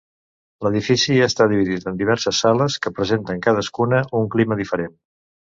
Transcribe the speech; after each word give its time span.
L'edifici 0.67 1.17
està 1.25 1.45
dividit 1.51 1.85
en 1.91 1.99
diverses 2.01 2.39
sales 2.45 2.79
que 2.87 2.95
presenten 3.01 3.45
cadascuna 3.49 4.01
un 4.23 4.29
clima 4.39 4.59
diferent. 4.65 4.99